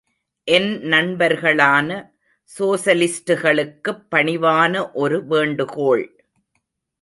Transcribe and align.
என் 0.43 0.81
நண்பர்களான 0.81 2.11
சோசலிஸ்டுகளுக்குப் 2.59 4.07
பணிவான 4.15 4.91
ஒரு 4.93 5.25
வேண்டுகோள். 5.25 6.23